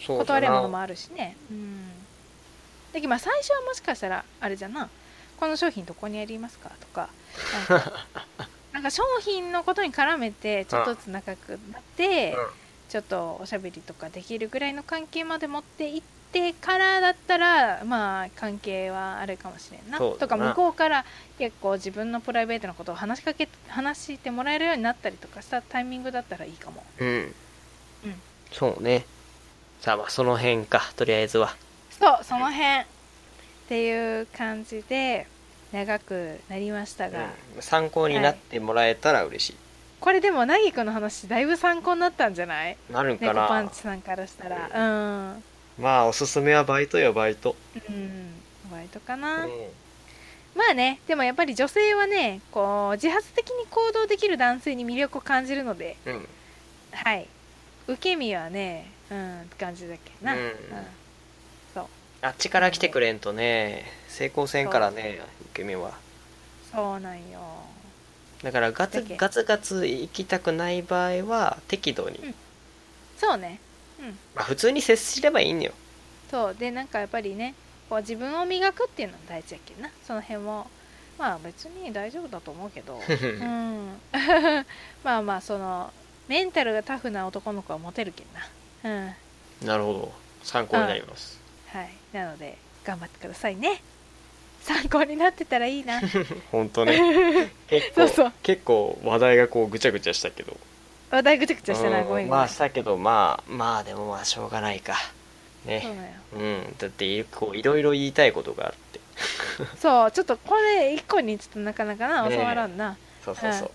[0.00, 1.36] そうだ断れんものもなあるしね。
[1.50, 2.01] うん
[2.92, 4.88] だけどまあ最初はもしかしたらあれじゃな
[5.38, 6.70] この商品どこにありますか？
[6.80, 7.08] とか
[7.68, 8.06] なんか
[8.72, 12.36] なんか商品のことに絡めてちょっとずつ仲良くなって、
[12.88, 19.98] ちょっとおしゃべりとかできるぐらいの関係まで持っていってからだったらまあ関係はあるかもしれんな。
[19.98, 21.04] とか向こうから
[21.38, 26.84] 結構自分のプライベートなことを話しかけ話してもらえるようになったりとかしたタイミングだったらいいかも。
[26.98, 27.34] うん、うん。
[28.52, 29.04] そうね。
[29.80, 31.56] さあまあその辺かとりあえずは
[32.02, 32.84] そうその辺っ
[33.68, 35.28] ていう感じで
[35.72, 37.62] 長くなりましたが、うん。
[37.62, 39.56] 参考になってもらえたら嬉しい、
[40.00, 42.76] これでもなぎくんの話だいぶ参考になったんじゃない？
[42.90, 44.68] なるんか猫パンなチさんからしたら。
[44.74, 45.44] うん。
[45.78, 47.54] まあおすすめはバイトよバイト。
[47.88, 48.34] うん。
[48.70, 49.48] バイトかうな、ん。
[50.56, 55.96] まあねでもやっぱり女性はねこう自発的に行動できる男性に魅力を感じるので。
[56.04, 56.28] うん。
[56.92, 57.28] はい。
[57.86, 60.40] 受け身はねうんって感じだっけな、うん。
[60.40, 60.58] そう
[62.22, 65.20] あっちから来てくれんとね成功せんからね
[65.52, 65.92] 受け身は。
[66.72, 67.40] そうなんよ。
[68.42, 72.34] だからガツガツガツ行きたくない場合は適度に、うん。
[73.18, 73.58] そうね。
[74.34, 75.72] まあ、普通に接すればいいんよ。
[76.30, 76.54] そう。
[76.54, 77.54] でなんかやっぱりね
[77.90, 79.90] こう自分を磨くっていうのが大事やけんな。
[80.06, 80.70] その辺も。
[81.18, 83.00] まあ別に大丈夫だと思うけど。
[83.02, 84.00] うん。
[85.02, 85.92] まあまあその
[86.28, 88.48] メンタルがタフな男の子はモテるけんな。
[88.90, 89.66] うん。
[89.66, 90.12] なるほど。
[90.42, 91.38] 参考になります、
[91.72, 91.90] はい。
[92.12, 93.82] なので頑張ってくださいね。
[94.60, 96.00] 参考になってたらいいな。
[96.52, 97.50] 本当ね。
[97.68, 98.32] 結構そうそう。
[98.42, 100.56] 結構話題がこうぐちゃぐちゃしたけど。
[101.10, 102.08] 話題ぐちゃぐちゃしてないうん。
[102.08, 104.94] ごめんごめん、まあしたけどまあまあでもまあしょうがないか。
[105.64, 106.76] そうねうん。
[106.78, 109.00] だってこういろいろ言いたいことがあるって。
[109.78, 113.70] そうちょっとこれ一個にちょっとなかなかなねえ収まらんな、そうそうそう、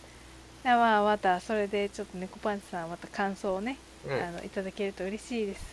[0.63, 5.63] あまあまたそれでちょっと猫パンチさんまた感想をね、うあのいただけると嬉しいです。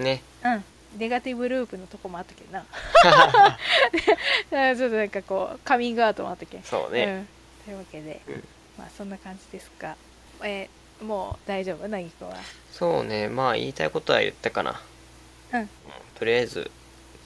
[0.00, 0.22] んね。
[0.44, 0.64] うん
[0.96, 2.64] ネガティブループのとこもあったけどな。
[4.70, 6.62] あちょっとなんかこうカミングアウトもあったけん。
[6.62, 7.28] そうね、うん、
[7.64, 8.44] というわけで、うん。
[8.78, 9.96] まあそんな感じですが
[10.42, 11.88] えーもう大丈夫？
[11.88, 12.36] なぎくんは。
[12.70, 13.28] そうね。
[13.28, 14.80] まあ言いたいことは言ったかな。
[15.52, 15.68] うん。
[16.14, 16.70] とりあえず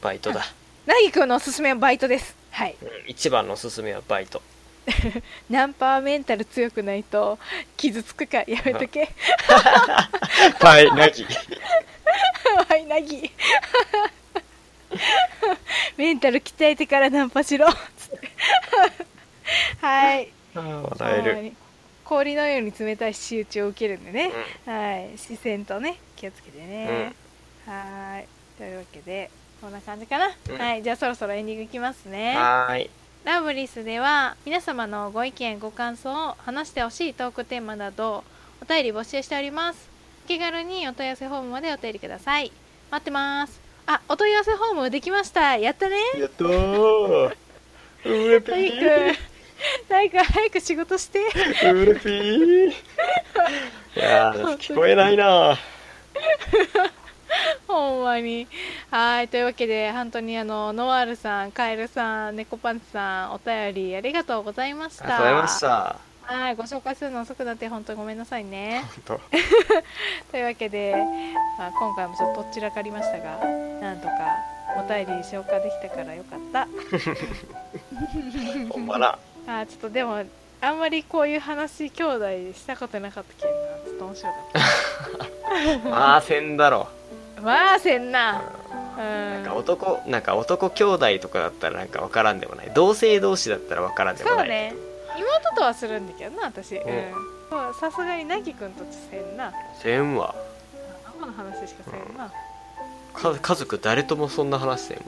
[0.01, 0.47] バイトだ、
[0.87, 2.35] なぎくんのおすすめはバイトです。
[2.53, 2.75] はい。
[2.81, 2.89] うん。
[3.07, 4.41] 一番のおすすめはバイト。
[5.51, 7.39] ナンパーメンタル強くないと
[7.77, 8.39] 傷つくか？
[8.39, 9.11] らやめとけ。
[10.61, 11.25] はいなぎ。
[11.25, 13.31] はいなぎ
[15.99, 17.67] メンタル鍛えてからナンパしろ。
[19.81, 20.31] はい。
[20.55, 21.53] 笑える。
[22.05, 24.31] 氷のように冷たい仕打ちを受けるんでね、
[24.65, 25.19] はい。
[25.19, 27.13] 視線とね気をつけてね、
[27.67, 28.29] はーい。
[28.57, 29.31] というわけで
[29.61, 30.59] こんな感じかな、うん。
[30.59, 30.83] はい。
[30.83, 32.35] じゃあそろそろエンディングいきますうんね。
[32.37, 32.91] はーい。
[33.25, 38.25] ラブリスでは皆様のご意見ご感想話してほしいトークテーマなど
[38.63, 39.97] お便り募集しております。
[40.25, 42.51] お気軽にお問い合わせフォームまでお便りください
[42.97, 43.61] 待ってます。
[43.87, 45.59] あお問い合わせフォームできました。
[45.59, 45.97] やったね。
[46.19, 47.37] やったー。
[48.07, 49.15] うれぴー
[49.89, 51.21] 大く早く仕事して。
[51.73, 52.75] うれぴー い
[53.97, 55.59] やー聞こえないな。
[57.69, 58.47] ほんまに。
[58.91, 65.05] はいというわけで本当にあのノワールさんカエルさん猫パンチさんお便りありがとうございました。
[65.05, 68.83] ありがとうございましたはいご紹介するの遅くなって本当にごめんなさいね。
[69.07, 69.21] 本
[70.33, 70.95] というわけで、
[71.59, 73.39] まあ、今回もちょっとどちらかりましたが
[73.81, 74.15] なんとか
[74.77, 76.67] お便り消化できたからよかった。
[78.69, 80.25] 当 ほんまな あーちょっとでも
[80.61, 83.57] あんまりこういう話兄弟でしたことなかったけどな。
[83.85, 86.89] ちょっと面白かっまあせんだろ
[87.37, 88.43] たまあせんな。
[88.97, 89.43] うなん。
[89.43, 92.71] んか男なんか男兄弟とかだったらなんか分からんでもない。
[92.75, 94.39] 同性同士だったら分からんでもない。
[94.41, 94.75] そうね
[95.17, 96.77] 妹とはするんだけどな私。
[96.77, 97.75] うん。
[97.81, 99.53] さすがになぎくんとせんな。
[99.83, 100.35] せんわ。
[101.21, 102.31] 生の話しかせんな、
[103.15, 105.03] か家族誰ともそんな話せんわ。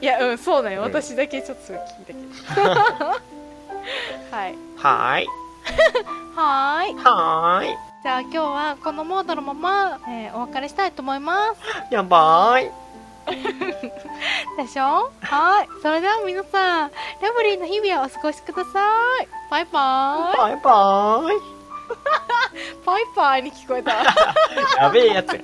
[0.00, 0.86] いやうんそうだよ、うん。
[0.88, 2.12] 私だけちょっと聞いたけ
[2.60, 2.68] ど
[4.30, 4.54] はい。
[4.76, 5.26] はー い。
[6.34, 6.94] はーい。
[6.94, 7.76] はーい。
[8.02, 11.60] じゃあ今日はこのモードのまま、えーお別れしたいと思います。
[11.94, 12.70] やばーい
[14.56, 15.10] でしょ？
[15.22, 15.68] はい。
[15.82, 18.80] それでは皆さんラブリーな日々をお過ごしくださ
[19.22, 19.28] い。
[19.50, 20.36] バイバーイ。
[20.38, 21.40] バイバーイ。
[22.86, 23.92] バイバイに聞こえた。
[24.82, 25.40] やべえやつや